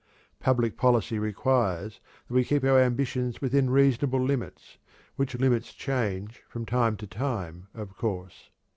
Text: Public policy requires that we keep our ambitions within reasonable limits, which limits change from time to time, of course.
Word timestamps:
Public 0.39 0.77
policy 0.77 1.19
requires 1.19 1.99
that 2.27 2.33
we 2.33 2.43
keep 2.43 2.63
our 2.63 2.79
ambitions 2.79 3.39
within 3.39 3.69
reasonable 3.69 4.19
limits, 4.19 4.79
which 5.15 5.37
limits 5.39 5.73
change 5.75 6.41
from 6.49 6.65
time 6.65 6.97
to 6.97 7.05
time, 7.05 7.67
of 7.75 7.95
course. 7.95 8.49